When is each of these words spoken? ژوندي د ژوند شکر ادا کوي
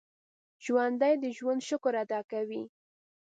ژوندي 0.65 1.13
د 1.19 1.25
ژوند 1.37 1.59
شکر 1.69 1.93
ادا 2.03 2.19
کوي 2.31 2.63